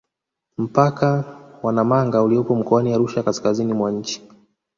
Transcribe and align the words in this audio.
Mpaka 0.57 1.23
wa 1.63 1.71
Namanga 1.73 2.23
uliopo 2.23 2.55
mkoani 2.55 2.93
Arusha 2.93 3.23
kaskazini 3.23 3.73
mwa 3.73 3.91
nchi 3.91 4.27